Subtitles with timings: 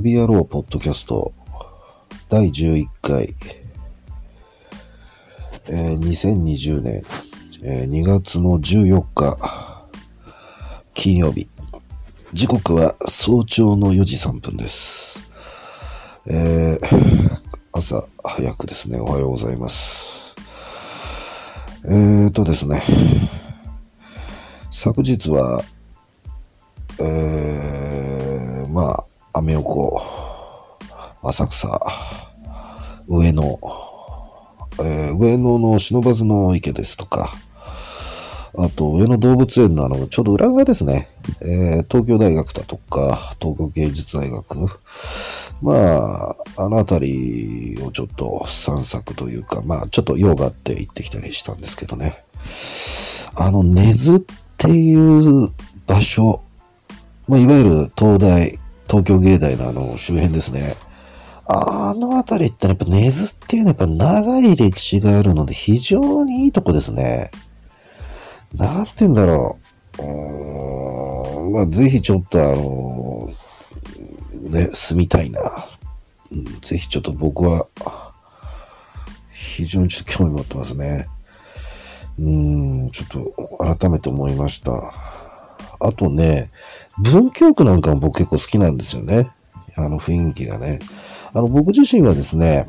[0.00, 1.32] 旅野郎ポッドキャスト
[2.28, 3.34] 第11回、
[5.70, 7.02] えー2020年、
[7.64, 9.36] えー2月の14日
[10.94, 11.48] 金曜日
[12.32, 15.26] 時刻は早朝の4時3分です。
[16.30, 16.86] えー
[17.72, 20.36] 朝早くですね、おはようございます。
[21.84, 22.80] えーとですね、
[24.70, 25.64] 昨日は、
[27.00, 27.77] えー、
[29.38, 30.02] アメ横、
[31.22, 31.80] 浅草、
[33.06, 33.60] 上野、
[34.80, 37.28] えー上野の忍ばずの池ですとか、
[38.58, 41.08] あと、上野動物園のあの、ちょうど裏側ですね。
[41.40, 44.56] えー東京大学だとか、東京芸術大学。
[45.62, 52.24] まあ、あのあたりをちょっと散策というか、まあ、ちょっと用があって行ってきたりしたんですけどね。
[53.36, 54.20] あの、根津っ
[54.56, 55.52] ていう
[55.86, 56.42] 場所、
[57.28, 60.74] まあ、いわゆる東大、東京芸大のあの周辺ですね。
[61.46, 67.30] あのあたりってやっぱ根津っていうのはやっぱ長い歴史があるので非常にいいとこですね。
[68.54, 69.58] なんて言うんだろ
[69.98, 70.02] う。
[70.02, 73.28] うんまあ、ぜひちょっとあの、
[74.50, 75.40] ね、住みたいな。
[76.30, 77.66] うんぜひちょっと僕は、
[79.30, 81.08] 非常にちょっと興味持ってますね。
[82.18, 82.30] う
[82.86, 84.92] ん、ちょっと改めて思いました。
[85.80, 86.50] あとね、
[86.98, 89.30] 文京区なんかも僕結構好きなんですよね。
[89.76, 90.80] あの雰囲気がね。
[91.34, 92.68] あの、僕自身はですね、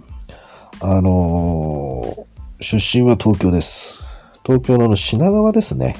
[0.82, 2.30] あのー
[2.62, 4.02] 出身は東京です。
[4.46, 5.96] 東京のあの品川ですね。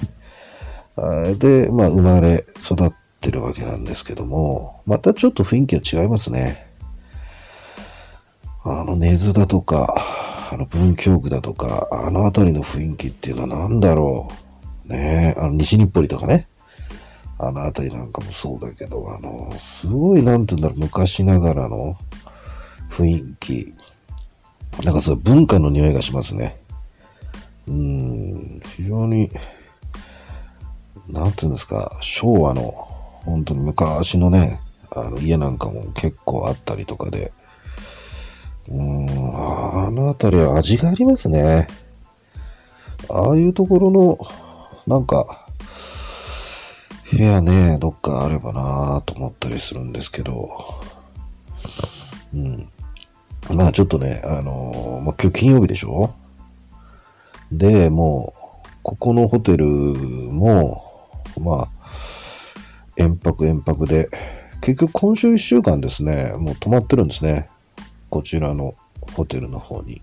[1.38, 6.58] で、まあ、生まれ育ってるわけなんですけども、またちょっと雰囲気が違いますね。
[8.66, 9.96] あの、根津だとか、
[10.52, 14.28] あの、文京区だとか、あの辺りの雰囲気っていうのは何だろ
[14.86, 14.92] う。
[14.92, 16.48] ね、あの、西日暮里とかね。
[17.42, 21.96] あの辺りなんかもそうだけど、あの、すごい、なんて言うんだろう、昔ながらの
[22.90, 23.74] 雰囲気。
[24.84, 26.60] なんかそう文化の匂いがしますね。
[27.66, 29.32] うん、非常に、
[31.08, 32.72] なんていうんですか、昭和の、
[33.24, 34.60] 本当に昔のね、
[34.92, 37.32] あの家なんかも結構あったりとかで、
[38.68, 41.68] うーん、あの辺りは味がありますね。
[43.10, 44.18] ああいうところの、
[44.88, 45.49] なんか、
[47.12, 50.52] 部屋ね、どっかあればなぁと思ったりするんですけど、
[52.34, 52.70] うん。
[53.52, 56.14] まあちょっとね、あのーまあ今日金曜日でしょ？
[57.52, 58.34] で、も
[58.64, 60.84] う、ここのホテルも、
[61.40, 61.70] まあ、
[62.96, 64.10] 遠泊遠泊で、
[64.62, 67.50] 結局今週1週間ですね、もう泊まってるんですね。
[68.10, 68.76] こちらの
[69.14, 70.02] ホテルの方に。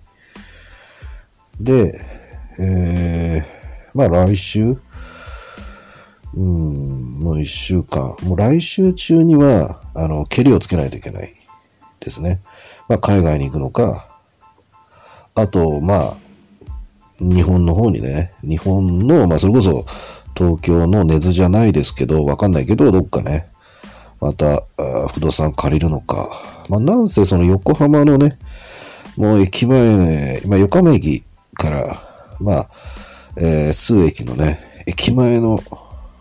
[1.61, 2.05] で、
[2.59, 4.77] えー、まあ来週、
[6.37, 11.35] うん、もう1週間、もう来週中には、あの、蹴りをつけないといけない
[12.01, 12.43] ですね。
[12.89, 14.07] まあ海外に行くのか、
[15.35, 16.17] あと、まあ、
[17.19, 19.87] 日本の方にね、日本の、まあそれこそ
[20.37, 23.49] 東京の根津じゃないですけど、わかんないけど、どっかね、
[24.21, 24.63] また、
[25.13, 26.29] 不動産借りるのか。
[26.69, 28.39] まあなんせその横浜のね、
[29.17, 31.25] もう駅前ね、まあ横浜駅
[31.55, 31.97] から、
[32.41, 32.69] まあ、
[33.39, 35.63] えー数駅のね、駅前の、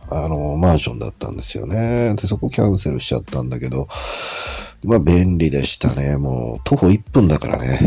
[0.10, 2.14] あの、マンションだったんですよね。
[2.16, 3.88] で、そこキャンセルしちゃったんだけど、
[4.84, 6.18] まあ便利でしたね。
[6.18, 7.80] もう徒歩1分だからね。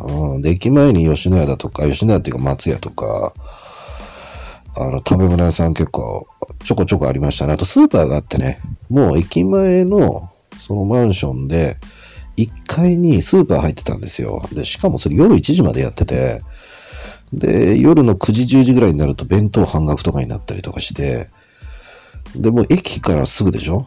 [0.00, 3.32] うん、で、駅前に吉野家だとか、吉野家っていうか松屋とか、
[4.76, 6.26] あの、食べ物屋さん結構
[6.64, 7.52] ちょこちょこありましたね。
[7.52, 8.60] あとスーパーがあってね、
[8.90, 11.76] もう駅前のそのマンションで
[12.36, 14.42] 1階にスーパー入ってたんですよ。
[14.52, 16.42] で、しかもそれ夜1時までやってて、
[17.32, 21.28] で、夜の9時10時ぐらいになると弁当半額とかになったりとかして、
[22.34, 23.86] で、も駅からすぐでしょ？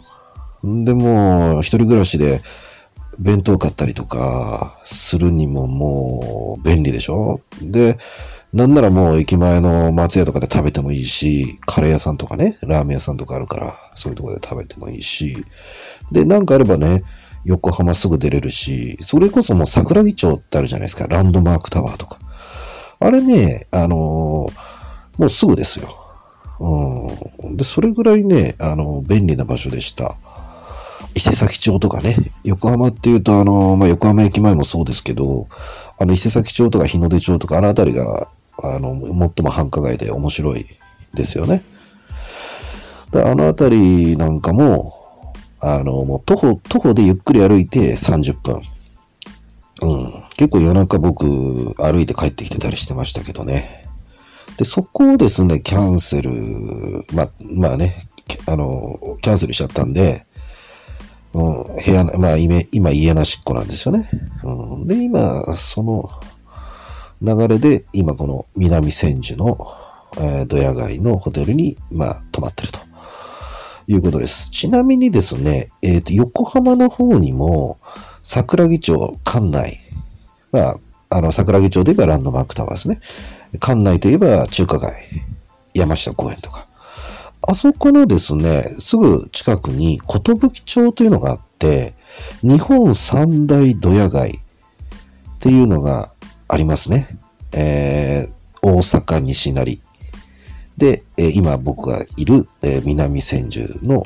[0.63, 2.41] で、もう一人暮らしで
[3.19, 7.41] 弁当買ったりとかするにももう便利でしょ？
[7.61, 7.97] で、
[8.53, 15.43] なんならもう駅前の松屋とかで食べてもいいし、カレー屋さんとかね、ラーメン屋さんとかあるから、そういうところで食べてもいいし、
[16.11, 17.03] で、なんかあればね、
[17.45, 22.19] 横浜すぐ出れるし、それこそもう桜木町ってあるじゃないですか、ランドマークタワーとか。
[22.99, 24.77] あれね、あのー
[25.17, 25.89] もうすぐですよ。
[27.57, 30.15] で、それぐらいね、あの、便利な場所でした。
[31.15, 35.47] 伊勢崎町とかね、横浜っていうと、あの、まあ、横浜駅前もそうですけど、
[35.99, 38.29] あの、伊勢崎町とか日の出町とか、あの辺りが、
[38.63, 40.65] あの、最も繁華街で面白い
[41.15, 41.63] ですよね。
[43.11, 44.93] で、あの辺りなんかも、
[45.59, 48.61] あの、もう徒歩、徒歩でゆっくり歩いて30分。
[49.81, 50.23] うん。
[50.37, 53.86] 結構夜中僕歩いて帰ってきてたりしてましたけどね。
[54.57, 56.31] で、そこをですね、キャンセル、
[57.13, 57.93] まあ、まあね、
[58.47, 60.25] あの、キャンセルしちゃったんで、
[61.33, 64.09] うん、部屋、まあ今、今家なしっこなんですよね。
[64.43, 66.09] うん、で、今、その
[67.21, 69.57] 流れで、今この南千住の、
[70.17, 72.79] えー、ドヤ街のホテルに、まあ、泊まってると
[73.87, 74.49] いうことです。
[74.49, 77.79] ちなみにですね、えっ、ー、と、横浜の方にも、
[78.21, 79.79] 桜木町館内、
[80.51, 80.77] まあ、
[81.09, 82.99] あの、桜木町で言えばランドマークタワーですね。
[83.53, 84.93] 館内といえば中華街、
[85.73, 86.65] 山下公園とか。
[87.41, 91.93] あそこのですね、すぐ近くに、寿町というのがあって、
[92.41, 96.11] 日本三大ドヤ街っていうのが
[96.47, 97.07] ありますね。
[97.53, 99.81] えー、大阪西成。
[100.77, 104.03] で、え今僕がいる、え南千住の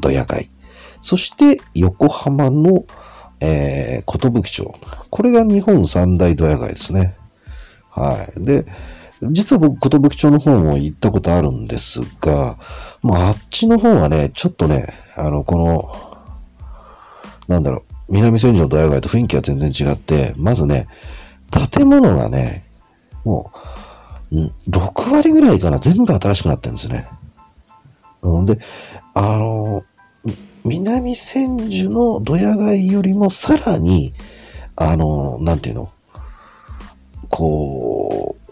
[0.00, 0.50] ドヤ街。
[1.00, 2.84] そして横浜の、
[3.40, 4.72] えー、寿町。
[5.10, 7.16] これが日本三大ドヤ街ですね。
[8.00, 8.44] はい。
[8.44, 8.64] で、
[9.30, 12.56] 実は僕、寿町の方も行ったことあるんですが、
[13.02, 14.86] まあ、あっちの方はね、ちょっとね、
[15.16, 15.90] あの、この、
[17.48, 20.86] なんだろう、南千住のドヤ街と雰囲気が全然違って、まずね、
[21.72, 22.64] 建物がね、
[23.24, 23.52] も
[24.32, 24.36] う、
[24.70, 27.06] 6割ぐらいかな、全部新しくなってるんですね。
[28.22, 28.58] うんで、
[29.14, 29.84] あの、
[30.64, 34.12] 南千住のドヤ街よりもさらに、
[34.76, 35.90] あの、なんていうの？
[37.30, 38.50] こう、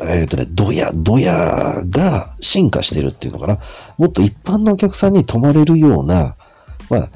[0.00, 3.58] えっ、ー、とね、ドヤ、ドヤが進化してるっていうのかな。
[3.98, 6.36] もっと一般のお客さんに泊まれるような、
[6.88, 7.10] まあ、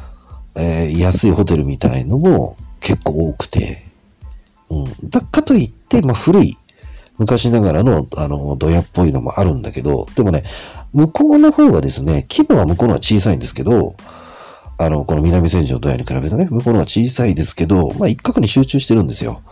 [0.56, 3.86] えー、安いホテルみたいのも結構多くて、
[4.70, 5.08] うん。
[5.08, 6.56] だかといって、まあ古い、
[7.18, 10.42] 昔ながらの、あの、ドヤっぽいのもあるんだけど、でもね、
[10.92, 13.94] 向こうの方がですね、規模は向こうのは小さいんですけど、
[14.80, 19.42] あの、この南千住のドヤに比べるとね、向こうのは小さいですけど、まあ一角に集中してるんですよ。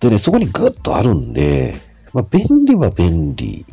[0.00, 1.74] でね、そこにグッとあるんで、
[2.14, 3.66] まあ、便利は便利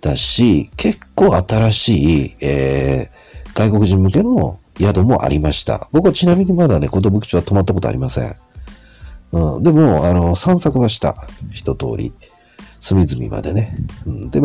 [0.00, 5.88] だし、結構新しい、えー、外国人向けの宿もありました。
[5.92, 8.34] 僕はちなみにまだね、寿町は泊まったことありません。
[9.32, 11.16] うん、でも、あの、散策はした。
[11.50, 12.12] 一通り。
[12.80, 13.76] 隅々までね。
[14.06, 14.40] うん、で、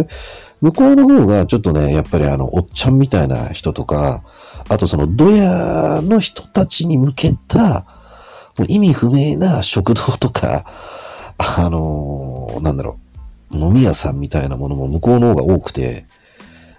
[0.62, 4.24] 向こうの方がちょっとね、やっぱりあの、おっちゃんみたいな人とか、
[4.70, 7.86] あとその、ドヤの人たちに向けた、
[8.58, 10.66] もう意味不明な食堂とか、
[11.38, 12.98] あのー、なんだろ
[13.52, 16.06] う、飲み屋さんみたいなものも向こうの方が多くて、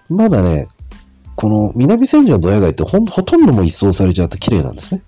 [0.08, 0.66] まだね、
[1.34, 5.02] この南千住のドヤ街ってほんほとんども一掃されちゃって綺麗なんですね。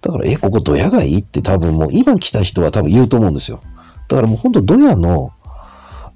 [0.00, 1.18] だから、え、ここドヤ街？
[1.18, 3.60] って多分もう今来た人は多分言うと思うんですよ。
[4.08, 5.32] だからもうほんとドヤの、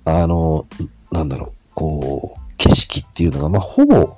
[0.07, 0.67] あの、
[1.13, 4.17] なんだろう、こう、景色っていうのが、まあ、ほぼ、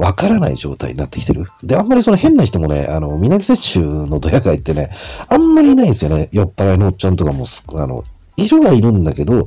[0.00, 1.44] わからない状態になってきてる。
[1.62, 4.88] で、あんまりその変な人もね、あの、南千住のドヤ街ってね、
[5.28, 6.30] あんまりいないんですよね。
[6.32, 7.44] 酔っ払いのおっちゃんとかも、
[7.74, 8.02] あの、
[8.38, 9.46] いるはいるんだけど、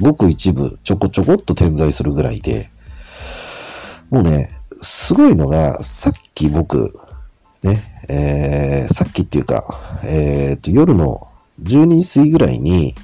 [0.00, 2.70] ごく一部、ちょこちょこっと点在するぐらいで、
[4.08, 4.48] もうね、
[4.80, 6.94] すごいのが、さっき僕、
[7.62, 9.66] ね、えー、さっきっていうか、
[10.06, 11.28] えー、と、夜の
[11.62, 12.94] 12時過ぎぐらいに、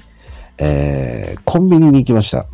[0.59, 2.47] えー、コンビニに行きました。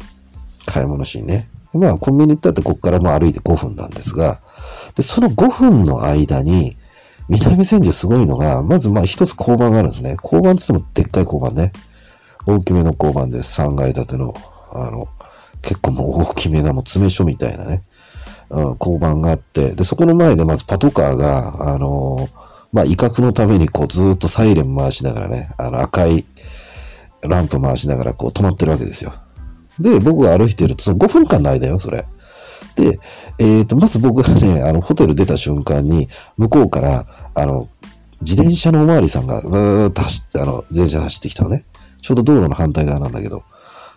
[0.65, 1.47] 買い物しにね。
[1.75, 4.41] まあ、コンビニ行ったってここからも歩いて5分なんですが、
[4.95, 6.75] で、その5分の間に、
[7.29, 10.17] 南千住すごいのが、まずまあ一つ交番があるんですね。
[10.21, 11.71] 交番って言ってもでっかい交番ね。
[12.45, 14.33] 大きめの交番で3階建ての、
[14.73, 15.07] あの、
[15.61, 17.83] 結構もう大きめなもう詰め所みたいなね、
[18.49, 22.27] うん、交番があって、で、そこの前でまずパトカーが、あの
[22.73, 26.25] まあ威嚇のためにこうずっとサイレン回しながらね、あの赤い
[27.21, 29.13] ランプ回しながらこう止まってるわけですよ。
[29.79, 32.05] で、僕が歩いてると、その5分間の間よ、それ。
[32.75, 32.99] で、
[33.39, 37.67] えっ、ー、と、まず僕がね、あの、ホテル出た瞬間に、向こうから、あの、
[38.21, 41.65] 自転車のおまわりさんが、ブーっと走って、あの、自転車走ってきたのね。
[42.01, 43.43] ちょうど道路の反対側なんだけど。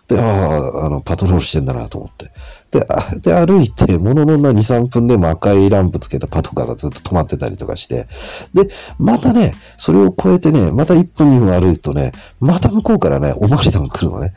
[0.07, 2.31] で、ああ、あの、パトロールしてんだなと思って。
[2.71, 8.05] で、あで、歩いて、ものの2、3分でも赤いランプつけたパトカーがずっと止まってたりとかして、
[8.53, 14.33] で、またね、それを超えてね、また1分2分歩くとね、また向こうからね、おまわりさんが来るのね。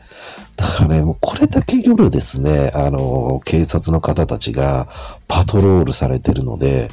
[0.57, 4.89] だからね、もうこれだけ夜ですね、あの、警察の方たちが
[5.29, 6.91] パトロールされてるので、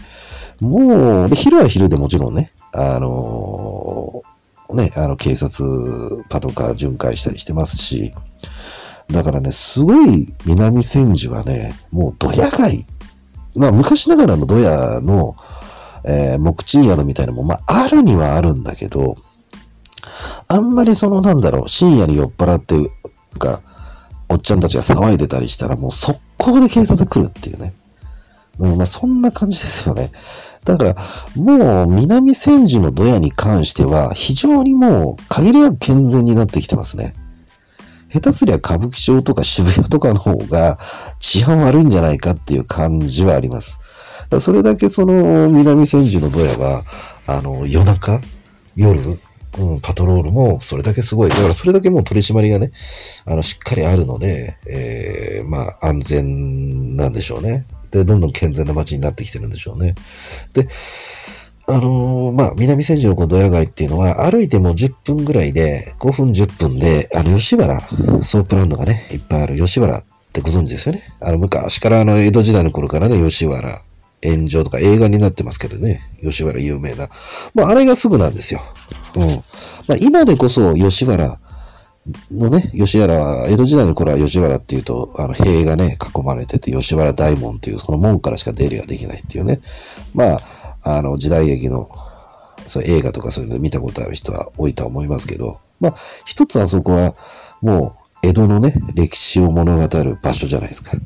[0.59, 4.23] もう、で、昼は昼でもちろんね、あの
[4.73, 8.13] ね、あの、警察、パトカー巡回したりしてますし、
[9.09, 12.85] だからね、すごい南千住はね、もうドヤ街。
[13.55, 15.35] まあ昔ながらのドヤの、
[16.05, 19.15] えー、木賃宿みたいなのも、まああるにはあるんだけど、
[20.47, 22.87] あんまりそのなんだろう、深夜に酔っ払って、なん
[23.39, 23.61] か、
[24.29, 27.73] おっちゃんたちが騒いでたりしたらもう速攻で警察来るっていうね。
[28.59, 30.11] うん、まあそんな感じですよね。
[30.65, 30.95] だから、
[31.35, 37.13] もう南千住のドヤに関しては、非常にもう限りなく健全になってきてますね。
[38.09, 40.77] 下手すりゃ歌舞伎町とか渋谷とかの方が
[41.19, 44.27] 治安悪いんじゃないかっていう感じはあります。
[44.29, 46.83] だそれだけその南千住のドヤは、
[47.27, 48.19] あの、夜中、
[48.75, 48.99] 夜、
[49.59, 51.29] うん、パトロールもそれだけすごい。
[51.29, 52.71] だからそれだけもう取り締まりがね、
[53.25, 57.65] あの、しっかりあるので、えー、まあ、安全なんでしょうね。
[57.91, 59.95] で、どんどん健全な街になってきてるんでしょうね。
[60.53, 60.67] で、
[61.69, 67.81] あのー、まあ、南千住のこのドヤ街っていうのは、歩いても10分ぐらいで、5分10分で、あの、吉原、
[68.21, 71.01] ソープランドがね、いっぱいある吉原ってご存知ですよね。
[71.19, 73.81] あの、昔からあの、江戸時代の頃からね、吉原、
[74.23, 76.01] 炎上とか映画になってますけどね。
[76.23, 77.09] 吉原有名な。
[77.53, 78.61] まあ、あれがすぐなんですよ。
[79.17, 79.21] うん。
[79.23, 81.37] まあ、今でこそ吉原
[82.31, 89.59] のね、吉原は、江戸時代の頃は吉原っていうと、あの、塀がね、囲まれてて、吉原大門っていう、その門からしか出入りができないっていうね。
[90.13, 90.39] まあ、
[90.83, 91.89] あの、時代劇の、
[92.65, 95.93] そう映画とかそういうの見たことある人は多いとは思いますけど、まあ、
[96.25, 97.13] 一つあそこは、
[97.61, 100.97] もう、江戸のね、歴史を物語る場所じゃないですか。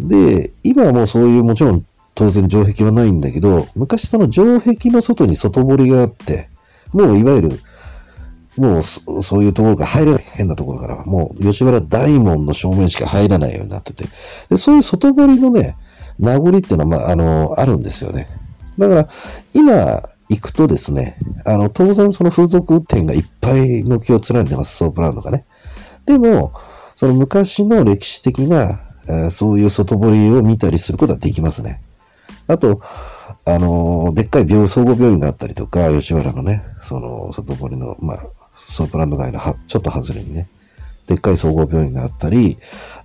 [0.00, 1.84] で、今はもうそういう、もちろん
[2.14, 6.48] 当然城壁はないんだけど、昔その城壁の外に外堀があって、
[6.92, 7.60] もういわゆる、
[8.56, 10.22] もうそういうところが入れない。
[10.36, 11.04] 変なところからは。
[11.04, 14.04] もう吉原大門の正面しか入らないようになってて。
[14.48, 15.76] で、そういう外堀のね、
[16.18, 18.28] 名残っていうのは、まあ、あの、あるんですよね。
[18.78, 19.08] だから、
[19.54, 19.74] 今
[20.30, 25.44] 行くとですね、あの、当然その風俗店がいっぱい軒を連ねてます、ソープランドがね。
[26.06, 26.52] でも、
[26.94, 31.82] その昔の歴史的な、えー、そういう外堀を見たりすることはできますね。
[32.46, 32.80] あと、
[33.46, 40.48] あの、でっかい病、総合病院があったりとか、吉原のね、その、外堀の、まあ、ソープランド街のは、ちょっと外れにね、
[41.06, 42.56] でっかい総合病院があったり、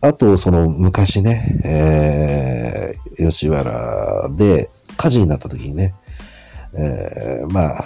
[0.01, 5.95] あと、その、昔ね、えー、吉原で火事になった時にね、
[6.73, 7.83] えー、まあ、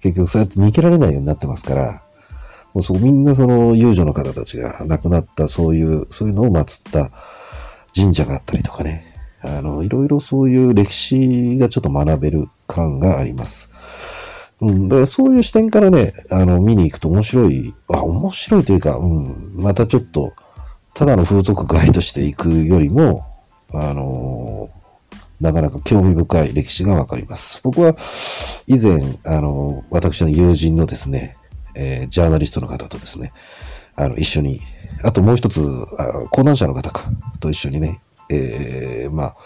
[0.00, 2.02] 結局そうやって逃げられないようになってますから、
[2.74, 7.10] もうそこみんなその遊女の方たちが亡くなったそういう、そういうのを祀った
[7.94, 9.04] 神社があったりとかね、
[9.42, 14.41] あの、いろいろそういう歴史がちょっと学べる感があります。
[14.62, 20.32] うん、だからそういう視点からね、あの、見に行くと面白い、あ、面白いというか、うん、またちょっと、
[20.94, 23.26] ただの風俗街として行くよりも、
[23.74, 24.68] あの
[25.40, 27.60] なかなか興味深い歴史がわかります。
[27.64, 27.96] 僕は
[28.68, 31.36] 以前、あの、私の友人のですね、
[31.74, 33.32] えー、ジャーナリストの方とですね、
[33.96, 34.60] あの、一緒に、
[35.02, 35.60] あともう一つ、
[35.98, 38.00] あの講談社の方か、と一緒にね、
[38.30, 39.36] えー、まあ、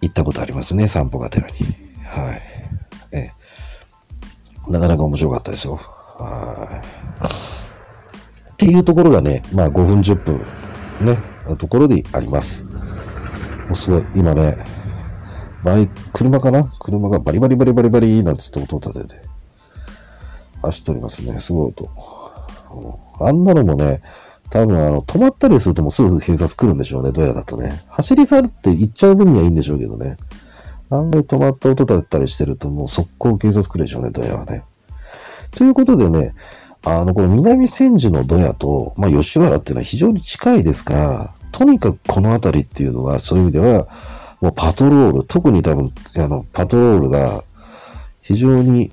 [0.00, 1.54] 行ったことありますね、散歩がてらに。
[2.04, 2.55] はい。
[4.68, 5.76] なかなか面白かったですよ。
[5.76, 7.26] はい。
[8.52, 10.40] っていうところがね、まあ5分10分
[11.00, 12.64] ね、のところであります。
[12.64, 14.56] もうすごい、今ね、
[15.62, 16.64] バイ車かな？
[16.64, 19.28] 車がバリバリバリバリバリなんつって音を立てて
[20.62, 21.36] 走っておりますね。
[21.38, 21.88] すごい音。
[23.20, 24.00] あんなのもね、
[24.50, 27.82] 多分あの、止まったりするともうすぐ警察来るんでしょうね、ドヤだとね。
[27.88, 30.16] 走り去るって言っちゃう分にはいいんでしょうけどね。
[30.90, 34.64] あんまり止まった音だったりしてるともう速攻警察来るでしょうね、ドヤはね。
[35.56, 36.34] ということでね、
[36.84, 43.88] あの、この南千住のドヤと、まあ、吉原っていうのは非常に近いですから、とにかくこの辺りっていうのは、そういう意味では、
[44.40, 47.42] もうパトロール、特に多分、あの、パトロールが
[48.22, 48.92] 非常に、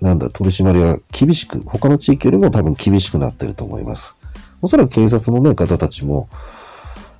[0.00, 4.16] なんだ、取り締まりが厳しく、他の地域よりも多分厳しくなってると思います。
[4.60, 6.28] おそらく警察のね、方たちも、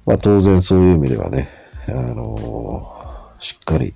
[0.07, 1.49] まあ当然そういう意味ではね、
[1.89, 3.02] あのー、
[3.43, 3.93] しっかり、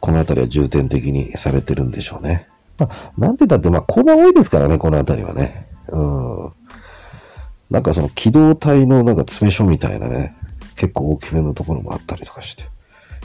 [0.00, 2.48] この辺りは重点的にされてるんでしょうね。
[2.78, 5.68] まあ、なんて言ったって、まあ、交番多いですからね、この辺りはね。
[5.88, 6.52] うん。
[7.70, 10.36] なんかその機動隊のなんか詰め所みたいなね、
[10.76, 12.64] 結構大きめのところもあったりとかして、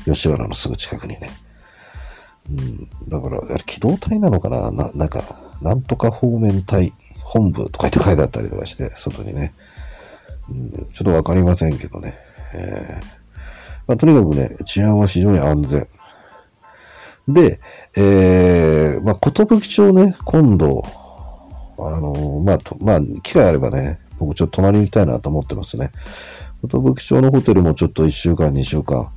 [0.05, 1.29] 吉原のすぐ近くにね。
[2.49, 4.71] うん、だから、機動隊なのかな？
[4.71, 5.23] な、なんか、
[5.61, 9.53] なんとか方面隊本部とか言って書いてあったりとかして、外にね。
[10.49, 12.17] うん、ちょっとわかりませんけどね。
[12.53, 13.16] えー
[13.87, 15.87] まあ、とにかくね、治安は非常に安全。
[17.27, 17.59] で、
[17.95, 20.83] えー、まあ、ことぶき町ね、今度、
[21.77, 25.91] あのー、まあ、と、まあ、機会あればね、僕ちょっと泊まりに行きたいなと思ってますね。
[26.61, 29.09] ことぶき町のホテルもちょっと1週間、2週間、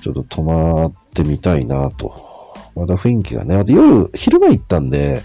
[0.00, 2.34] ちょっと泊まってみたいなと。
[2.76, 5.22] また雰囲気がね、また夜、昼間行ったんで、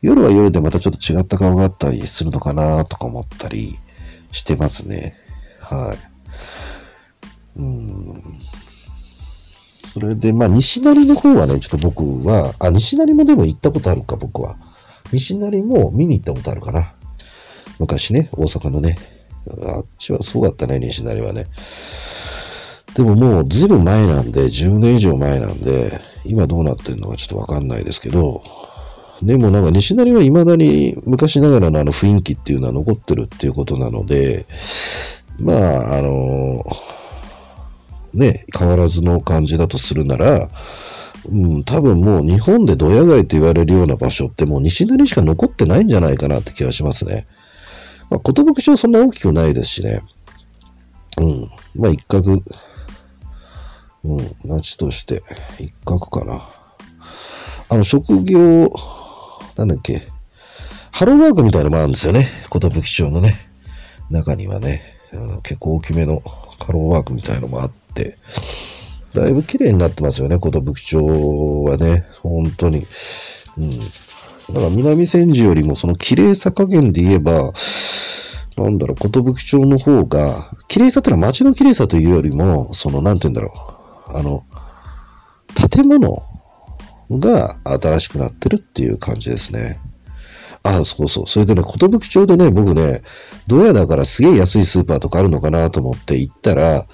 [0.00, 3.78] 夜は夜でまたちょっと違った顔があったりするのかなとか思ったり
[4.32, 5.14] してますね。
[5.60, 6.17] はい。
[7.58, 8.22] うん。
[9.92, 14.56] それで、まあ、西成の方はね、ちょっと僕は、あ、西成もでも行ったことあるか、僕は。
[15.12, 16.92] 西成も見に行ったことあるかな。
[17.78, 18.96] 昔ね、大阪のね。
[19.66, 21.46] あっちはそうだったね、西成はね。
[22.94, 28.42] でももうずいぶん前なんで、10年以上前なんで、今どうなってるのかちょっとわかんないですけど、
[29.22, 34.46] でもなんか西成は未だに昔ながらのあの雰囲気っていうのは残ってるっていうことなので、
[35.38, 36.64] まあ、あの、
[38.14, 40.48] ね、変わらずの感じだとするなら、
[41.30, 47.26] うん、多分もう日本でドヤ街と言われるような場所ってもう西成しか残ってないんじゃないかなって気がしますね。
[48.10, 50.00] まあ、寿町そんな大きくないですしね。
[51.18, 51.50] うん。
[51.74, 52.40] まあ一角、
[54.04, 55.22] うん、町として
[55.58, 56.48] 一角かな。
[57.70, 58.72] あの、職業、
[59.56, 60.08] なんだっけ、
[60.92, 62.26] ハローワークみたいなのもあるんですよね。
[62.50, 63.34] 寿町のね、
[64.08, 68.16] 中にはね、うん、結構大きめのハローワークみたいなのもあって、って
[69.14, 71.02] だいぶ綺麗になってますよね、寿町
[71.64, 72.06] はね。
[72.22, 72.78] 本当に。
[72.78, 72.84] うん。
[74.54, 77.52] だから南千住よりもその綺麗さ加減で言えば、
[78.56, 83.52] なんだろう、寿町の方が、綺麗さってのは街の綺麗さというよりも、その、なんて言うんだろ
[84.08, 84.16] う。
[84.16, 84.44] あの、
[85.70, 86.22] 建物
[87.10, 89.80] が新しくなってるっていう感じですね。
[90.62, 91.26] ああ、そうそう。
[91.26, 93.02] それでね、寿町でね、僕ね、
[93.46, 96.86] どうやだからすげえ安いスーパーとかあるのかなと思って行ったら、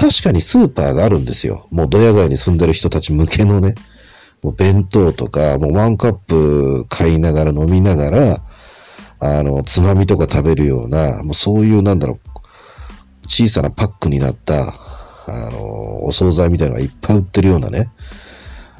[0.00, 1.68] 確かにスーパーがあるんですよ。
[1.70, 3.74] もうドヤ街に住んでる人たち向けのね。
[4.42, 8.42] もう弁当とか、もうワンカップ買いながら飲みながら、
[9.18, 12.30] あの、つまみとか食べるような、もうそういうなんだろう、
[13.28, 14.72] 小さなパックになった、
[15.28, 17.90] あの、お惣菜みたいなのがいっぱい売ってるようなね、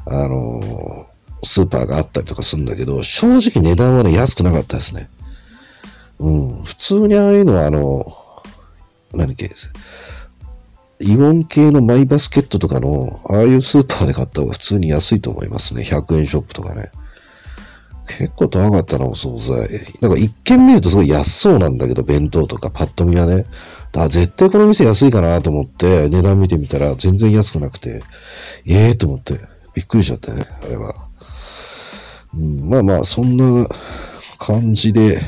[0.06, 1.06] あの、
[1.42, 5.10] スーパーがあったりとかするんだけど、正直値段はね、安くなかったですね。
[6.18, 6.62] うん。
[6.64, 8.16] 普通にああいうのは、あの、
[9.12, 9.70] 何系です？
[11.00, 15.82] イオン系のマイバスケットとかの、ああいうスーパーで買った方が普通に安いと思いますね。
[15.82, 16.90] 100円ショップとかね。
[18.06, 19.80] 結構高かったな、お惣菜。
[20.00, 23.46] なんか一見見るとすごい安そうなんだけど、弁当とかパッと見はね。
[23.92, 28.02] だ絶対この店安いかなと思って値段見てみたら全然安くなくて、
[28.64, 29.34] ええー、と思って
[29.74, 30.94] びっくりしちゃったね、あれは。
[32.36, 33.66] うん、まあまあ、そんな
[34.38, 35.18] 感じで、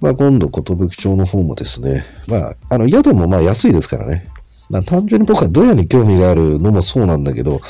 [0.00, 4.28] まあ今度、寿町の方もですね、まあ、あの、宿もまあ安いですからね。
[4.70, 7.60] まあ単純に僕はドヤに興味があるのもそうなんだけど、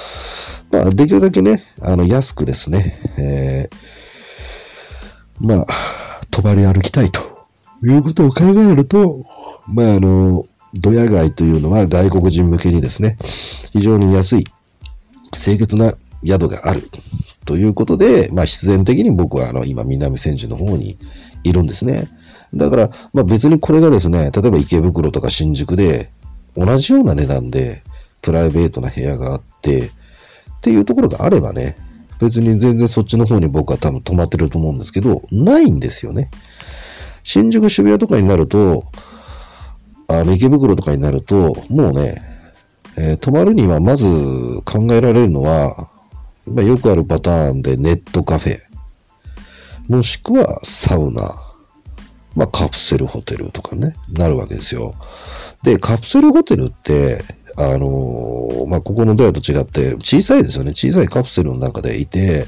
[0.71, 5.67] まあできるだけね、あの安くですね、えー、まあ、
[6.31, 7.21] 泊まり歩きたいと
[7.83, 9.25] いうことを考えると、
[9.67, 10.47] まああの、
[10.81, 13.17] ドヤ街というのは外国人向けにですね、
[13.73, 14.45] 非常に安い、
[15.33, 15.93] 清潔な
[16.25, 16.89] 宿がある
[17.45, 20.99] ということで、まあ必然的に僕はあの今南千住の方に
[21.45, 22.09] いるんですね。
[22.55, 26.11] だから、まあ別にこれがですね、例えば池袋とか新宿で
[26.57, 27.83] 同じような値段で
[28.23, 29.91] プライベートな部屋があって、っ
[30.61, 31.77] ていうところがあればね、
[32.21, 36.31] 別に全然そっちの方に僕は多分泊まってると思うんですけど、ないんですよね。
[37.23, 38.85] 新宿渋谷とかになると、
[40.09, 42.15] あの池袋とかになると、もうね、
[42.97, 44.07] えー、泊まるにはまず
[44.65, 45.91] 考えられるのは、
[46.47, 48.59] まあ、よくあるパターンでネットカフェ、
[49.89, 51.35] もしくはサウナ、
[52.37, 54.95] まあ、カセルホテルとかね、なるわけですよ。
[55.63, 57.25] で、カプセルホテルって、
[57.57, 60.73] あのー、まあ、ここのドアと違って小さいですよね。
[60.73, 62.47] 小さいカプセルの中でいて、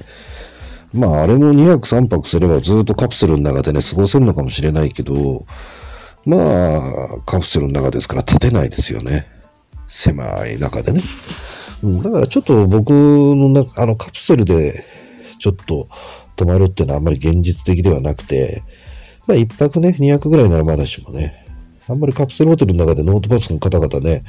[0.93, 5.47] まあ、あれも2泊3泊すればずっとカプセルの中でね、過ごせるのかもしれないけど、
[6.25, 6.81] まあ、
[7.25, 9.27] カプセルの中ですから立てないですよね。
[9.87, 11.01] 狭い中でね。
[11.85, 14.85] うん、だからちょっと僕の中、あのカプセルで
[15.39, 15.89] ちょっと
[16.35, 18.63] 泊まるっていうのはあんまり現実的ではなくて、
[19.27, 21.47] まあ一泊ね、200ぐらいならまだしもね、
[21.89, 24.25] あんまりカプセルホテルの中でノートパソコン方々ね、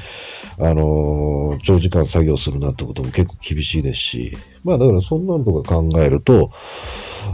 [0.59, 6.51] あのー、長時間作業するなんてことも結構厳しいですし、まあだからそんなんとか考えると、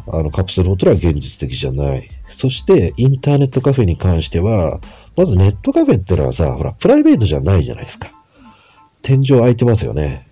[0.08, 2.10] あの、カプセルホテルは現実的じゃない。
[2.28, 4.80] そして、インターネットカフェに関しては、
[5.16, 8.10] まずネットカフェってのはさ、ほら、プライベートじゃないじゃないですか。
[9.02, 10.28] 天井開いてますよね。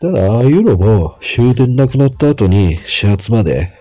[0.00, 3.72] だから、ああいうのも終電なくなった後に始発まで、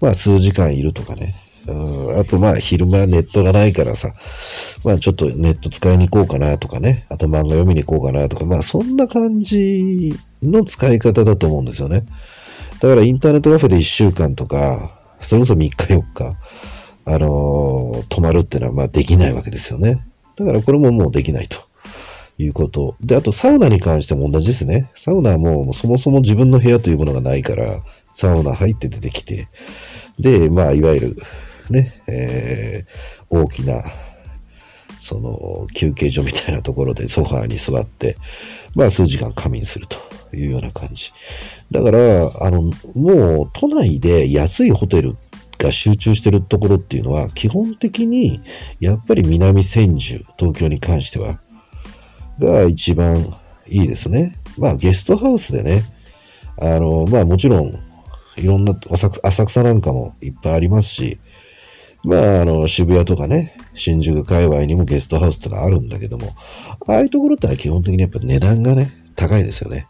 [0.00, 1.32] まあ数時間いるとかね。
[1.66, 4.12] あとまあ昼間ネットがないからさ、
[4.84, 12.04] まあちょっとネット使いに行こうかなとかね、あと漫画読みに行こうかなとか、まあそんな感じの使い方だと思うんですよね。
[12.80, 16.36] だからインターネットカフェで1週間とか、それこそ3日4日、
[17.06, 20.04] あのー、泊まるっていうのはまあできないわけですよね。
[20.36, 21.58] だからこれももうできないと。
[22.38, 22.96] いうこと。
[23.00, 24.90] で、あとサウナに関しても同じですね。
[24.94, 29.48] サウナはもうそもそも自分の部屋というものがないから、サウナ入って出てきて、
[30.18, 31.16] で、まあ、いわゆる、
[31.70, 33.82] ね、えー、大きな、
[34.98, 38.16] その、休憩所みたいなところでソファーに座って、
[38.74, 39.98] まあ、数時間仮眠すると
[40.36, 41.12] いうような感じ。
[41.70, 41.98] だから、
[42.40, 42.62] あの、
[42.94, 45.16] もう、都内で安いホテル
[45.58, 48.40] が集中してるところっていうのは、基本的に、
[48.80, 51.38] やっぱり南千住、東京に関しては、
[52.38, 53.32] が一番
[53.66, 54.38] いいですね。
[54.58, 55.84] まあ、ゲストハウスでね、
[56.60, 57.78] あの、まあもちろん、
[58.36, 61.18] いろんな浅草なんかもいっぱいありますし、
[62.04, 66.34] まあ、あの、渋谷とかね、新宿界隈にもゲストハウスってのはあるんだけども、
[66.86, 69.88] ああいうところってのは基本的にやっぱ値段がね、高いですよね。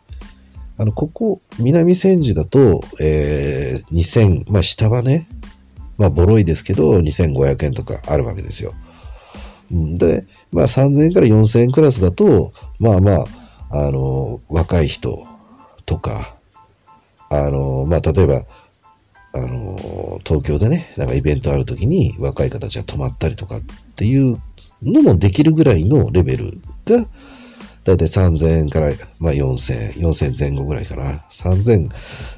[0.79, 5.29] あの、ここ、南千住だと、えー、2000、まあ下はね、
[5.99, 8.75] まあボロいですけど、2500円とかあるわけですよ。
[9.71, 13.27] で、まあ3000円から4000円クラスだと、まあまあ、
[13.71, 15.25] あの、若い人
[15.85, 16.37] とか、
[17.31, 18.43] あの、まあ例えば、
[19.35, 23.61] あの、東京でね、なんかイベントある時に若い方たちが泊まったりとかっ
[23.97, 24.41] ていう
[24.81, 27.05] のもできるぐらいのレベルが、
[27.83, 31.25] だいたい3000円から、まあ4000、4000前後ぐらいかな。
[31.31, 31.91] 3000、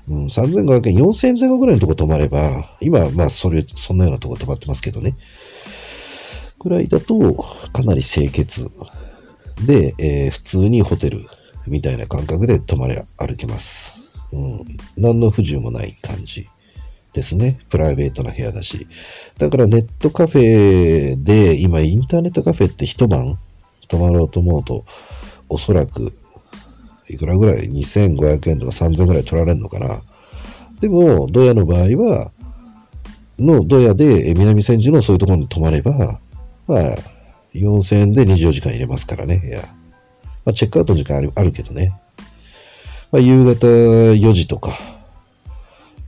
[0.08, 5.16] うん、3500円、4000前後ぐらいのとこ泊まれば、今、まあそれ、そんなようなとこ泊まってますけどね。
[6.58, 8.70] ぐらいだと、かなり清潔
[9.66, 11.26] で、えー、普通にホテル
[11.66, 14.02] みたいな感覚で泊まれ歩けます。
[14.32, 14.76] うん。
[14.96, 16.48] 何の不自由もない感じ
[17.16, 17.58] ですね。
[17.70, 18.86] プライベートな部屋だし。
[19.38, 23.38] だからネットカフェで、今インターネットカフェって一晩
[23.88, 24.84] 泊まろうと思うと、
[25.48, 26.12] おそらく、
[27.08, 30.02] いくらぐらい ?2500 円とか3000円ぐらい取られるのかな。
[30.78, 32.32] でも、ドヤの場合は、
[33.38, 36.20] のドヤで南千住のそういうところに泊まれば、
[36.66, 36.96] まあ、
[37.54, 39.60] 4000円で24時間入れますからね、部屋。
[40.44, 41.98] まあ、チェックアウトの時間あるけどね。
[43.10, 44.72] まあ、夕方4時とか、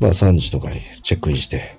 [0.00, 1.78] まあ3時とかにチェックインして、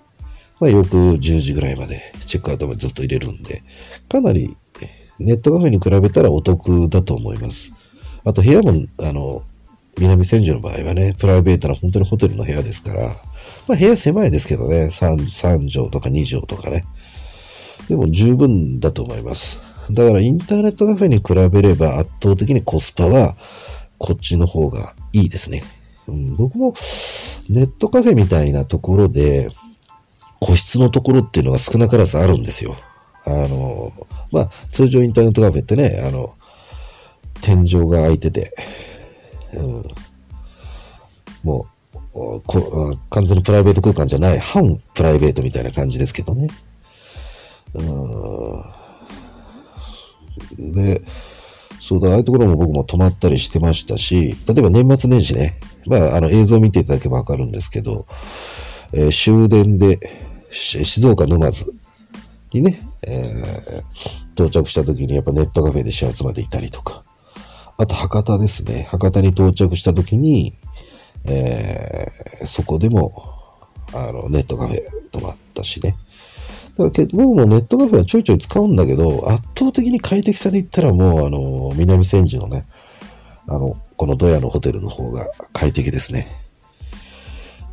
[0.60, 3.63] まあ翌10時ぐらいまでチェックアウトまでずっと入れるんで、
[4.10, 4.55] かなり
[5.19, 7.73] ネットカフェに比べたらお得だと思います。
[8.25, 9.43] あと部屋も、あの、
[9.97, 13.08] 南千住の場合はね、プライベートな本当にホテルの部屋ですから、
[13.67, 16.86] まあ部屋狭いですけどね、3, 3畳とか2畳とかね。
[17.89, 19.62] でも十分だと思います。
[19.91, 23.36] だからインターネットカフェに比べれば圧倒的にコスパは
[23.97, 25.63] こっちの方がいいですね。
[26.09, 26.73] うん、僕も
[27.49, 29.49] ネットカフェみたいなところで
[30.39, 32.75] 個室のところっていうのが少なからずあるんですよ。
[33.25, 33.93] あの、
[34.31, 36.35] まあ、通常インターネットカフェってね、あの、
[37.41, 38.53] 天井が開いてて、
[39.53, 39.83] うん、
[41.43, 41.67] も
[42.13, 46.47] うこ、完全にプライベート空間じゃない、半プライベートみたいな感じですけどね。
[47.73, 47.81] う
[50.61, 51.01] ん、で、
[51.79, 58.05] そうだ、ああいうところも僕も泊まったりしてましたし、例えば年末年始ね、まあ、あの映像を見ていただけばわかるんですけど、
[58.93, 59.99] えー、終電で、
[60.51, 61.65] 静岡沼津
[62.53, 62.75] にね、
[63.07, 67.03] えー、到着した時にやっぱネットカフェで始発までいたりとか、
[67.77, 68.87] あと博多ですね。
[68.89, 70.53] 博多に到着した時に、
[71.25, 73.33] えー、そこでも、
[73.93, 75.95] あの、ネットカフェ泊まったしね。
[76.79, 82.65] だから僕もネットカフェはちょいちょい使うんだけど、圧倒的に快適さで言ったらもう、あの、南千住のね、
[83.47, 86.27] あの、このドヤのホテルの方が快適ですね。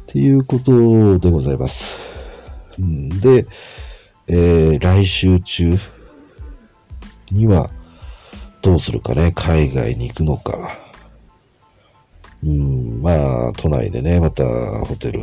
[0.02, 2.16] っていうことでございます。
[2.78, 3.46] で、
[4.28, 5.76] えー、来週中
[7.30, 7.70] には
[8.60, 10.76] どうするかね、海外に行くのか。
[12.42, 13.12] うん、ま
[13.50, 14.44] あ、都内でね、また
[14.84, 15.20] ホテル、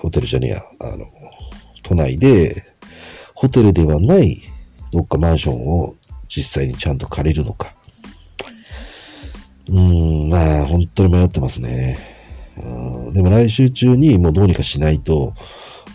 [0.00, 1.06] ホテルじゃねえや、あの、
[1.82, 2.71] 都内で、
[3.42, 4.40] ホテルではない
[4.92, 5.96] どっかマンションを
[6.28, 7.74] 実際にちゃんと借りるのか。
[9.68, 11.98] うーん、まあ、本当に迷ってますね。
[12.56, 15.34] うん、でも来週中にもうどうにかしないと、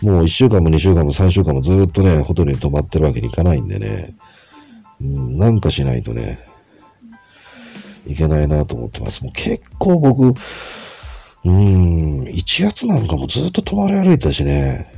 [0.02, 4.14] もう1週間も2週間も3週間もずっとね、ホテルに泊まってるわけにいかないんでね、
[5.00, 6.46] うん、なんかしないとね、
[8.06, 9.24] いけないなと思ってます。
[9.24, 10.22] もう結構僕、
[11.46, 14.97] うん、1月なんかもずっと泊まり歩いたしね、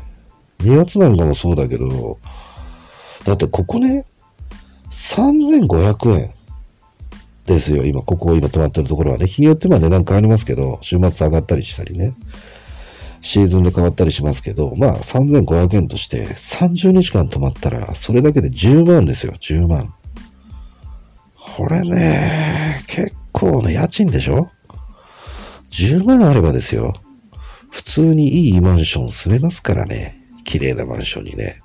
[0.63, 2.19] 2月なんかもそうだけど、
[3.25, 4.07] だってここね、
[4.91, 6.35] 3500円
[7.47, 7.85] ですよ。
[7.85, 9.27] 今、ここ今泊まってるところはね。
[9.27, 12.15] 日によっては値段変わりますけど、週末上がったりしたりね。
[13.23, 19.93] シーズンで変わったりしますけど、まあ3500円として30日間泊まったら、それだけで10万ですよ、10万。
[21.57, 24.49] これね、結構ね、家賃でしょ
[25.71, 26.95] ?10 万あればですよ。
[27.71, 30.20] 普通にいいマンション住めますからね。
[30.45, 31.61] 綺麗なマンションにね。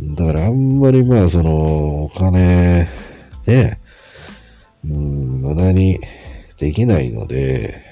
[0.00, 2.86] だからあんまりまあその、お金、
[3.46, 3.80] ね、
[4.84, 5.98] うん、無駄に
[6.58, 7.82] できないので、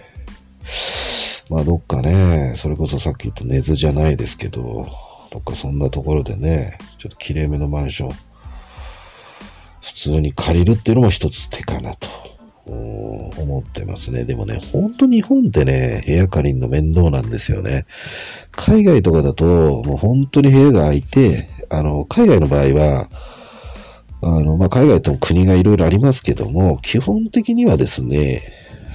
[1.49, 4.87] まあどっかね、それこそさっき言った根津じゃないですけど、
[5.31, 8.13] どっかそんなところでね、ちょっと綺麗めのマンション、
[9.83, 12.09] 普通に借りるっていうのも一つ手かなと
[12.67, 14.25] 思ってますね。
[14.25, 17.85] でもね、ほんと日本ってね、部屋借りるの面倒なんですよね。
[18.53, 19.45] 海外とかだと、
[19.83, 23.09] もう本当に部屋が空いて、あの、海外の場合は、
[24.23, 28.41] あの、まあ、海外とも国がいろいろありますけども、基本的にはですね、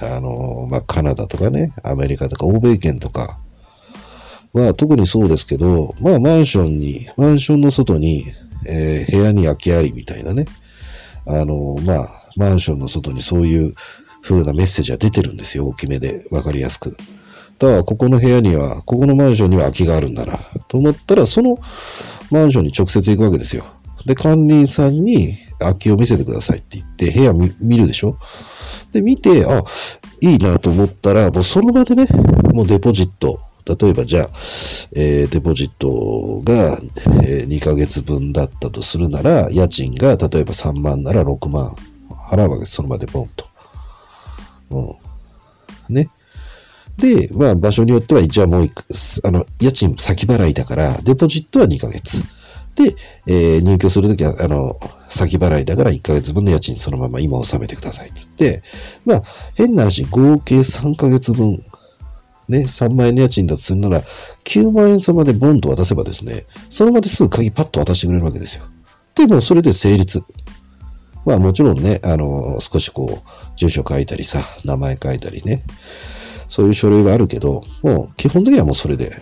[0.02, 3.38] あの、まあ、カナダとかね、アメリカとか欧米圏とか、
[4.52, 8.24] は特にそうですけど、まあマンションに、マンションの外に、
[8.66, 10.44] えー、部屋に空きありみたいなね。
[11.26, 13.72] あの、まあ、マンションの外にそういう
[14.22, 15.66] 風なメッセージが出てるんですよ。
[15.68, 16.26] 大きめで。
[16.30, 16.96] わかりやすく。
[17.58, 20.38] だから、ここの部屋には、ここのマンションには空きがあるんだな。
[20.68, 21.58] と思ったら、その
[22.30, 23.66] マンションに直接行くわけですよ。
[24.06, 28.16] で、管理員さんに空きを見せてくださいって言って、部屋見るでしょ
[28.92, 29.62] で、見て、あ、
[30.22, 32.06] いいなと思ったら、もうその場でね、
[32.54, 33.40] もうデポジット。
[33.78, 34.24] 例えばじゃあ、
[34.96, 36.78] えー、デポジットが、
[37.28, 41.76] えー、2ヶ月分だったとするなら、家賃が例えば3万なら6万
[42.30, 42.76] 払うわけです。
[42.76, 43.44] その場でポンと。
[44.70, 45.94] うん。
[45.94, 46.10] ね。
[46.96, 48.68] で、まあ場所によっては一応もう、
[49.24, 52.24] あの、家賃先払いだから、デポジットは2ヶ月。
[52.76, 52.94] で、
[53.26, 58.10] えー、入居するときは、あの、先払いだから1ヶ月分の家賃そのまま今納めてください。
[58.12, 58.62] つって、
[59.04, 59.22] まあ、
[59.56, 61.64] 変な話、合計3ヶ月分、
[62.48, 68.64] ね、3万円の家賃だとするなら、9万円様でボンと渡せばですね、その場ですぐ鍵パッと渡してくれるわけですよ。
[69.14, 70.24] で、もそれで成立。
[71.24, 75.62] まあもちろんね、あの、少しこう、住所書いたりさ、名前書いたりね、
[76.48, 79.12] そういう書類はあるけど、もう基本的にはもうそれで、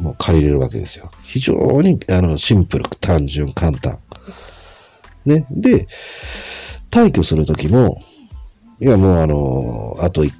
[0.00, 1.10] もう借りれるわけですよ。
[1.22, 3.98] 非常に、あの、シンプル、単純、簡単。
[5.26, 5.46] ね。
[5.50, 5.86] で、
[6.90, 7.98] 退去するときも、
[8.80, 10.30] いや、もうあの、あとね、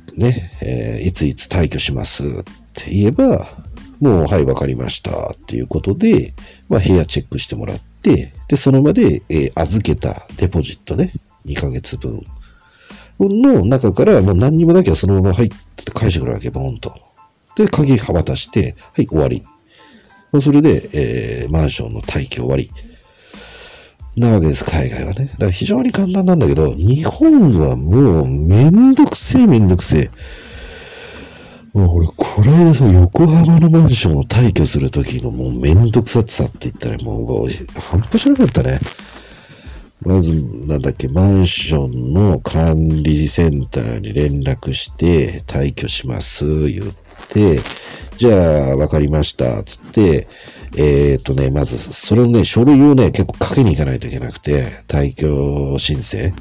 [0.63, 2.29] えー、いついつ退去しますっ
[2.75, 3.47] て言えば、
[4.03, 6.35] もう、はい、わかりましたっていうことで、
[6.69, 11.13] まあ、部屋チェックしてもらって、で、その場で、えー、預けたデポジットね、
[11.47, 12.21] 2ヶ月分
[13.21, 16.93] の中からもう何にもなきゃそのまま、はい、って返してくるわけ、ボンと。
[17.57, 19.47] で、鍵は渡して、はい、終わり。
[20.41, 22.73] それで、えー、マンションの退去終わり。
[24.17, 25.27] なわけです、海外はね。
[25.27, 30.11] だから非常に簡単なんだけど、日本はもうめんどくせえめんどくせえ。
[31.73, 37.49] もう俺、これ間さ、横浜のマンションを退去するときのもうめんどくささって言ったらもう、
[37.81, 38.79] 半端じゃなかったね。
[40.05, 40.33] まず、
[40.67, 46.93] なんだっけ、マンションの管理センターに連絡して、退去します、言っ
[47.29, 47.61] て、
[48.19, 50.27] じゃあ、わかりました、つって、
[50.77, 56.35] えっ、とね、まず、それをね、書類をね、結構書きに行かないといけなくて、退去申請。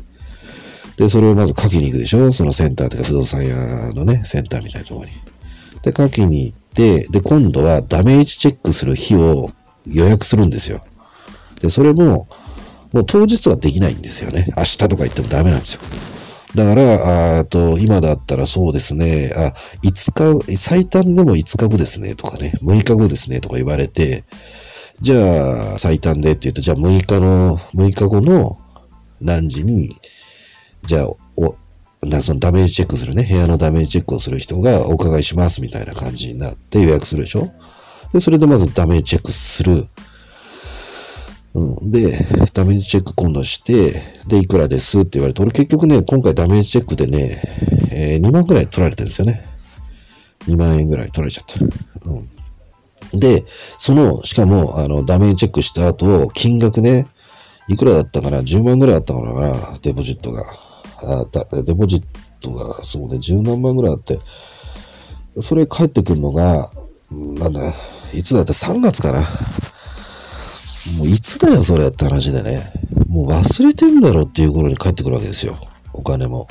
[1.02, 2.32] で、それをまず書きに行くでしょ？
[2.32, 5.14] そのセンターとか不動産屋のね、センターみたいなところに。
[5.82, 9.50] で、書きに行って、で、今度はダメージチェックする日を
[9.88, 10.80] 予約するんですよ。
[11.60, 12.28] で、それも、
[12.94, 14.46] もう当日はできないんですよね。
[14.56, 15.82] 明日とか言ってもダメなんですよ。
[16.54, 24.24] だから、あと、今だったらそうですね、あ、5日、最短でも5日後ですね、とかね、6日後ですね、とか言われて、
[25.00, 28.60] じゃあ、最短でって言うと、じゃあ6日の、6日後の
[29.20, 29.90] 何時に、
[30.84, 31.56] じゃあ、お、
[32.04, 37.52] な、そのダメージチェックするね、部屋のダメージチェックをする人がお伺いしますみたいな感じになって予約するでしょ
[38.14, 39.88] で、それでまずダメージチェックする。
[41.54, 41.92] うん。
[41.92, 42.10] で、
[42.54, 43.94] ダメージチェック今度して、
[44.28, 47.42] で、いくらですって言われて、俺結局ね、今回ダメージチェックでね、
[47.92, 49.46] えー、2万くらい取られてるんですよね。
[50.48, 52.10] 2万円ぐらい取られちゃった。
[52.10, 52.28] うん。
[53.20, 57.06] で、その、しかも、あの、ダメージチェックした後、金額ね、
[57.68, 59.78] いくらだったかな ?10 万ぐらいあったかな？
[59.82, 60.44] デポジットが。
[61.04, 61.26] あ
[61.64, 62.04] デポジッ
[62.40, 64.20] トが、そうね、10何万ぐらいあって、
[65.40, 66.70] それ帰ってくるのが、
[67.12, 67.74] なんだ、
[68.14, 69.22] いつだって3月かな
[70.98, 72.60] もういつだよ、それって話でね。
[73.08, 75.56] もう忘れてんだろっていう頃に帰ってくるわけですよ。
[75.94, 76.48] お金も。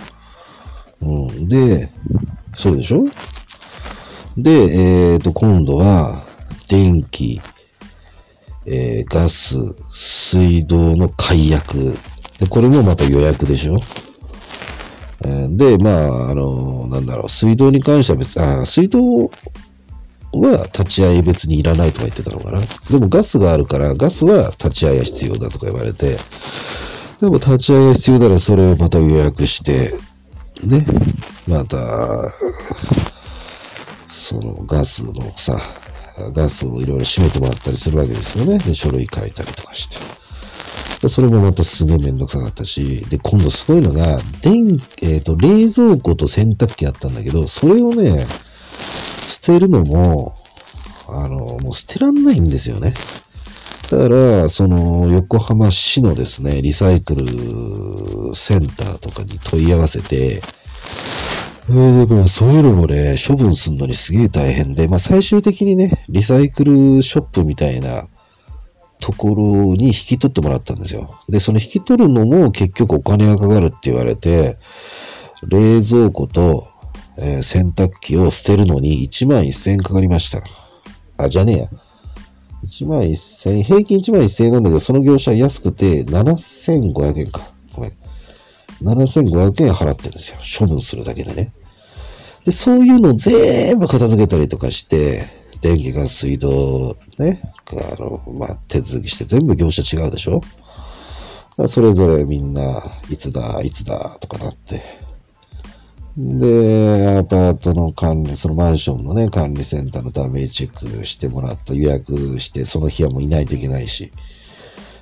[1.00, 1.48] うん。
[1.48, 1.90] で、
[2.54, 3.04] そうでしょ？
[4.36, 6.22] で、えっ、ー、と、今度は、
[6.68, 7.40] 電気、
[8.66, 9.56] えー、ガス、
[9.90, 11.96] 水道の解約。
[12.38, 13.80] で、これもまた予約でしょ、
[15.22, 19.30] で、まあ、あの、なんだろう、水道に関しては別、あ、水道
[20.32, 22.60] は立ち会い別にいらないとか言ってたのかな。
[22.90, 26.16] でもガスがあるから、ガスは立ち会いが必要だとか言われて、
[27.20, 29.94] でも立ち会いが必要ならそれをまた予約して、
[30.66, 30.84] ね、
[31.46, 31.76] また、
[34.06, 35.58] そのガスのさ、
[36.34, 38.58] ガスをいろいろ閉めてもらったりするわけですよね。
[38.58, 39.96] で、書類書いたりとかして。
[41.08, 48.26] それもまたすげえめんどくさかったし、で、今度すごいのが、電、えっ、ー、と、冷蔵庫と洗濯機あったんだけど、それをね、
[49.26, 50.34] 捨てるのも、
[51.08, 52.92] あの、もう捨てらんないんですよね。
[53.90, 60.42] だから、その、横浜市のですね、リサイクルセンターとかに問い合わせて、
[61.70, 68.04] えー、だからそういうのもね、処分するのにすげえ大変で、まあ最終的にね、リサイクルショップみたいな
[69.00, 71.08] ところに引き取ってもらったんですよ。
[71.28, 74.56] で、その引き取るのも結局お金がかかるって言われて、
[75.48, 76.70] 冷蔵庫と
[77.22, 80.40] えー、洗濯機を捨てるのに1万1000円かかりました。
[81.22, 81.68] あ、じゃねえや。
[82.64, 87.42] 1万1000円、平均1万1000円なんだけど、その業者は安くて7500円か。
[87.74, 87.92] ごめん。
[88.82, 90.38] 7500円払ってるんですよ。
[90.66, 91.52] 処分するだけでね。
[92.44, 95.26] で、そういうの全部片付けたりとかして、
[95.60, 97.42] 電気、ガス、水道、ね、
[97.72, 100.40] あの、まあ、手続きして全部業者違うでしょ？
[101.66, 104.82] それぞれみんな、いつだ、いつだ、とかなって。
[106.16, 114.10] で、アパートの管理、そのマンションのね、管理センターのダメージチェックしてもらった、予約して、その日はもういないといけないし、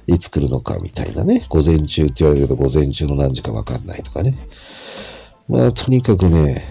[0.07, 4.35] いつ来るのかみたいなね、午前中って言われるけど、午前中の何時かわかんないとかね。
[5.49, 6.63] まあ、とにかくね、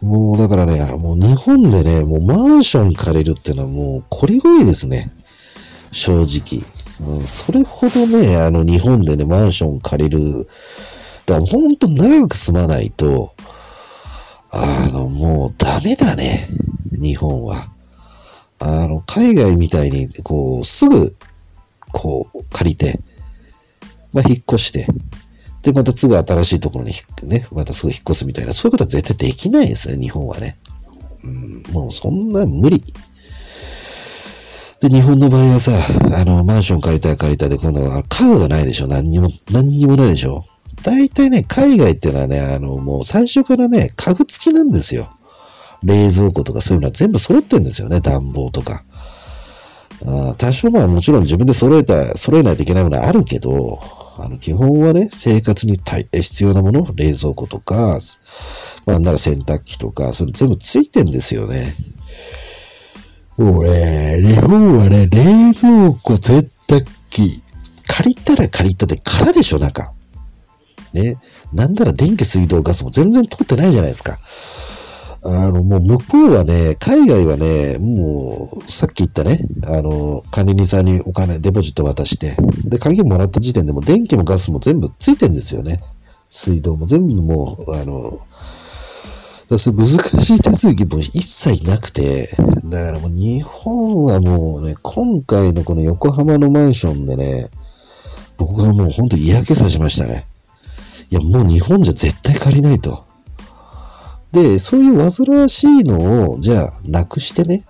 [0.00, 5.10] もうだからね、もう日本でね、もうマンション借りるってのはもうこりごりですね。
[5.92, 6.64] 正直。
[7.00, 10.46] うん、それほどね、あの日本でね、マンション借りる、
[11.26, 13.30] だからほんと長く住まないと、
[14.50, 16.48] あの、もうダメだね。
[16.92, 17.68] 日本は。
[18.60, 21.16] あの、海外みたいに、こう、すぐ、
[21.92, 23.00] こう、借りて、
[24.12, 24.86] まあ、引っ越して、
[25.64, 30.56] で、またすぐ新しいところに引っね、またすぐ引っ越すみたいな、そういうことは絶対できないですね、日本はね。
[31.24, 32.82] うん、もうそんな無理。
[34.80, 35.72] で、日本の場合はさ、
[36.20, 40.44] あの、マンション借りたい借りたいで、今度は家具がないでしょ何にも、何にもないでしょ
[40.82, 45.08] 大体ね、海外ってのはね、あの、もう最初からね、家具付きなんですよ。
[45.82, 48.84] 冷蔵庫とかそういうのは全部揃ってんですよね、暖房とか。
[50.06, 53.80] あ多少まあもちろん自分で揃えた、揃えないといけないものはあるけど、
[54.18, 55.80] あの、基本はね、生活に
[56.12, 57.98] 必要なもの、冷蔵庫とか、
[58.86, 61.74] まあ、なら洗濯機とか、それ全部ついてんですよね。
[63.36, 67.42] もうね、日本はね、冷蔵庫、洗濯機、
[67.88, 69.92] 借りたら借りたで空でしょ、中。
[70.92, 71.16] ね。
[71.52, 74.18] なんなら電気、水道、ガスも全然通ってないじゃないですか。
[75.26, 85.80] あの、もう向こうはね、海外はね、もう、さっき言ったね、あの、管理人さんにお金、デポジット渡して、で、鍵もらった時点でも電気もガスも全部ついてんですよね。
[86.28, 88.20] 水道も全部もう、あの、
[89.48, 92.28] だそ難しい手続きも一切なくて、
[92.64, 97.48] だからもう日本はもうね、今回のこの横浜のマンションでね、
[98.36, 100.24] 僕はもうほんと嫌気さしましたね。
[101.10, 103.04] いや、もう日本じゃ絶対借りないと。
[104.34, 107.64] で、そういう煩わしいのを、じゃあ、なくしてね。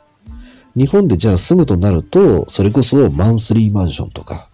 [0.75, 4.49] 日本でじゃあ住むとなると、それこそマンスリーマンションとか、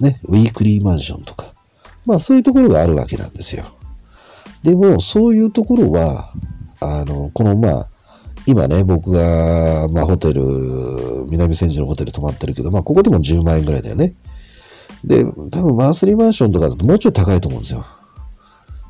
[0.00, 1.54] ね、ウィークリーマンションとか。
[2.04, 3.66] まあそういうところがあるわけなんですよ。
[4.64, 6.32] でも、そういうところは、
[6.80, 7.90] あの、このまあ、
[8.46, 10.42] 今ね、僕が、まあホテル、
[11.30, 14.14] 南千住のホテル泊まってるけど、まあここでも10万円ぐらいだよね。
[15.04, 17.86] で、多分マンスリーマンションとかだともうちょい高いと思うんですよ。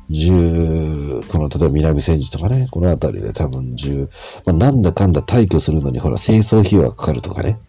[0.09, 7.59] 10、この、例えば南千住とかね、この辺りで多分10、まあ、なんだかんだ退去するのにほら、清掃費用がかかるとかね。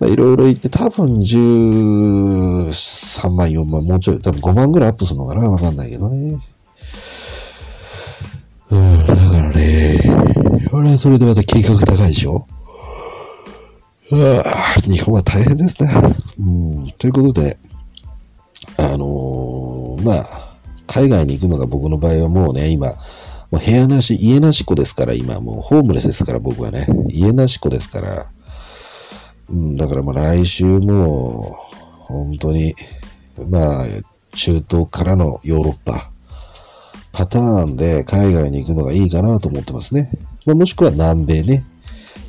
[0.00, 6.38] まあ、いろいろ言って多分13万、4万、もうちょい、多分5万ぐらいアップするのかなわかんないけどね。
[8.70, 10.00] うん、だからね、
[10.70, 12.46] これはそれでまた計画高いでしょ
[14.10, 14.42] うわ
[14.84, 15.88] 日本は大変ですね。
[16.38, 17.56] うん、ということで、
[18.76, 20.53] あのー、まあ、
[20.94, 22.94] 海外に行くのが僕の場合はもうね、今、も
[23.54, 28.30] う部屋なし、家なし子ですから、今もうホームレスですから僕はね、家なし子ですから、
[29.50, 31.56] うん、だからもう来週も、
[31.98, 32.76] 本当に、
[33.50, 33.86] まあ、
[34.36, 36.12] 中東からのヨーロッパ、
[37.10, 40.12] パターンで海外に行くのがいいかなと思ってますね。
[40.46, 41.66] まあ、もしくは南米ね。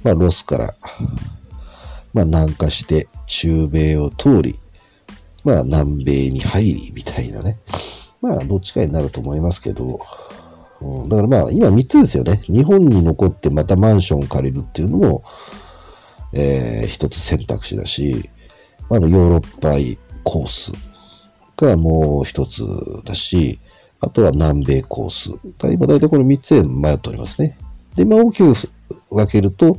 [0.04, 0.76] まあ、ロスから、
[2.16, 4.60] まあ、南下して中米を通り、
[5.44, 7.60] まあ、南米に入り、みたいなね。
[8.22, 10.00] まあ、どっちかになると思いますけど、
[10.82, 12.42] うん、だからまあ、今3つですよね。
[12.48, 15.24] 日本に残ってまたマンションを借りるっていうのも、
[16.34, 18.30] えー、一つ選択肢だし、
[18.90, 19.76] あの、ヨーロッパ
[20.24, 20.74] コース
[21.58, 22.64] がもう一つ
[23.06, 23.60] だし、
[24.02, 25.32] あとは南米コース。
[25.72, 27.58] 今大体この3つで迷っておりますね。
[27.96, 28.54] で、まあ大きく
[29.10, 29.78] 分けると、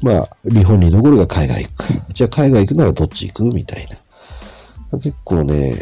[0.00, 2.06] まあ、日本に残るが海外行くか。
[2.14, 3.44] じゃあ海外行くならどっち行く？
[3.54, 3.86] みたい
[4.90, 4.98] な。
[4.98, 5.76] 結構ね、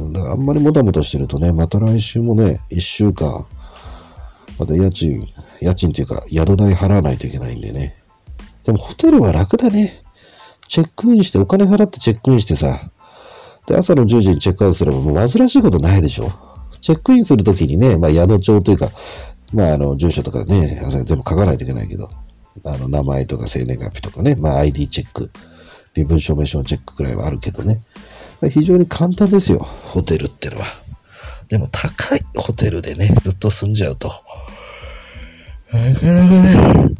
[0.00, 3.46] だからあんまりもたもたしてるとね、また来週もね、一週間、
[4.58, 5.26] また家賃、
[5.60, 7.96] 家賃っていうか、宿代払わないといけないんでね。
[8.64, 9.92] でもホテルは楽だね。
[10.68, 12.78] チェックインして、お金払ってチェックインしてさ、
[13.66, 16.32] で、朝の10時にチェックアウトすればもう煩わしいことないでしょ。
[16.80, 18.88] チェックインするときにね、まあ宿帳というか、
[19.52, 22.08] まああの、住所とかね、全部書かないといけないけど、
[22.64, 25.30] あの、名前とか生年月日とかね、まあ ID チェック、
[25.96, 27.80] 身分証明書のチェックくらいはあるけどね。
[28.50, 30.66] 非常に簡単ですよ、ホテルってのは。
[31.48, 34.10] でも高いホテルでね、ずっと住んじゃうと。
[35.72, 36.94] なかなかね、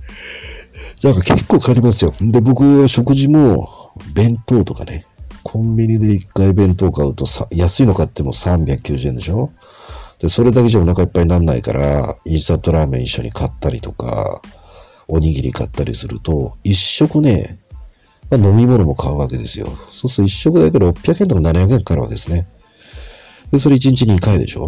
[1.03, 2.15] だから結構かかりますよ。
[2.21, 5.07] で、僕、食事も、弁当とかね、
[5.43, 9.51] コンビニで1回弁当買うとさ、安いの買っても390円でしょ？
[10.19, 14.41] で、それだけじゃお腹いっぱいにならないから、インスタントラーメン一緒に買ったりとか、
[15.09, 17.59] おにぎり買ったりすると、一食ね、
[18.39, 19.67] まあ、飲み物も買うわけですよ。
[19.91, 22.47] そうすると一食だけで600円とか700円かかるわけですね。
[23.51, 24.67] で、それ1日2回でしょ？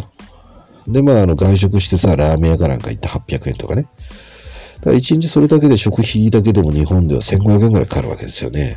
[0.87, 3.83] で、まあ、あの、外食してさ、ラーメン屋かなんか行って800円とかね。
[3.83, 8.77] だから1日それだけで食費だけでも日本では1500円ぐらいかかるわけですよね。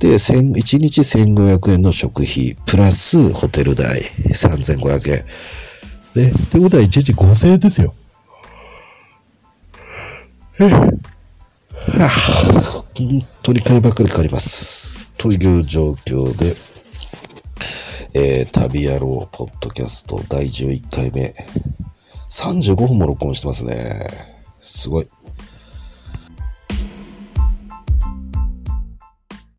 [0.00, 0.42] で、1
[0.80, 4.00] 日1500円の食費、プラスホテル代
[4.30, 5.24] 3500
[6.16, 6.24] 円。
[6.24, 6.32] ね。
[6.32, 7.94] ってことは1日5000円ですよ。
[10.60, 10.68] え
[11.82, 12.08] はあ、
[12.94, 15.10] 本当に金ばっかりかかります。
[15.18, 16.54] という状況で、
[18.14, 21.34] えー、旅野郎ポッドキャスト第11回目、
[22.30, 24.06] 35本も録音してますね。
[24.60, 25.08] すごい。